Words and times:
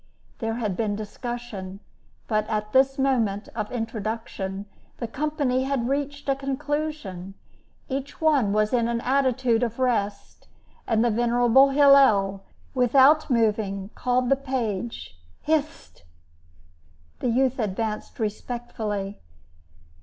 There 0.39 0.55
had 0.55 0.75
been 0.75 0.95
discussion, 0.95 1.79
but 2.27 2.49
at 2.49 2.73
this 2.73 2.97
moment 2.97 3.49
of 3.53 3.71
introduction 3.71 4.65
the 4.97 5.07
company 5.07 5.65
had 5.65 5.87
reached 5.87 6.27
a 6.27 6.35
conclusion; 6.35 7.35
each 7.87 8.19
one 8.19 8.51
was 8.51 8.73
in 8.73 8.87
an 8.87 8.99
attitude 9.01 9.61
of 9.61 9.77
rest, 9.77 10.47
and 10.87 11.05
the 11.05 11.11
venerable 11.11 11.69
Hillel, 11.69 12.43
without 12.73 13.29
moving, 13.29 13.91
called 13.93 14.29
the 14.29 14.35
page. 14.35 15.19
"Hist!" 15.43 16.01
The 17.19 17.29
youth 17.29 17.59
advanced 17.59 18.17
respectfully. 18.19 19.19